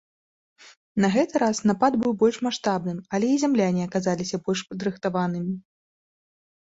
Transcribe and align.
На 1.03 1.07
гэты 1.15 1.41
раз 1.43 1.57
напад 1.71 1.93
быў 2.03 2.13
больш 2.21 2.37
маштабным, 2.47 2.97
але 3.17 3.27
і 3.33 3.35
зямляне 3.43 3.81
аказаліся 3.89 4.39
больш 4.49 4.59
падрыхтаванымі. 4.71 5.53